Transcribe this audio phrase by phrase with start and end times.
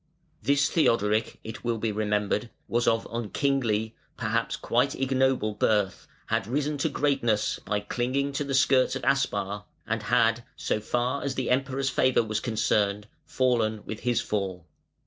[0.41, 6.47] This Theodoric, it will be remembered, was of unkingly, perhaps of quite ignoble, birth, had
[6.47, 11.35] risen to greatness by clinging to the skirts of Aspar, and had, so far as
[11.35, 14.65] the Emperor's favour was concerned, fallen with his fall.